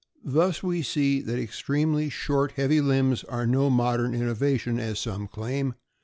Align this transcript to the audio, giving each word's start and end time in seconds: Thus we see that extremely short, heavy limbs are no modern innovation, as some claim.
Thus 0.25 0.63
we 0.63 0.81
see 0.81 1.21
that 1.21 1.37
extremely 1.37 2.09
short, 2.09 2.53
heavy 2.53 2.81
limbs 2.81 3.23
are 3.25 3.45
no 3.45 3.69
modern 3.69 4.15
innovation, 4.15 4.79
as 4.79 4.97
some 4.97 5.27
claim. 5.27 5.75